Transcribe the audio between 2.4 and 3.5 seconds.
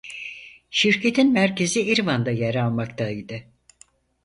almaktaydı.